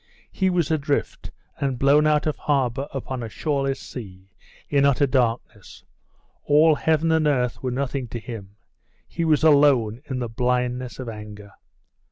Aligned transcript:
He 0.31 0.49
was 0.49 0.71
adrift, 0.71 1.29
and 1.59 1.77
blown 1.77 2.07
out 2.07 2.25
of 2.25 2.35
harbour 2.35 2.87
upon 2.91 3.21
a 3.21 3.29
shoreless 3.29 3.79
sea, 3.79 4.31
in 4.67 4.83
utter 4.83 5.05
darkness; 5.05 5.83
all 6.43 6.73
heaven 6.73 7.11
and 7.11 7.27
earth 7.27 7.61
were 7.61 7.69
nothing 7.69 8.07
to 8.07 8.19
him. 8.19 8.55
He 9.07 9.23
was 9.23 9.43
alone 9.43 10.01
in 10.05 10.17
the 10.17 10.27
blindness 10.27 10.97
of 10.97 11.07
anger. 11.07 11.51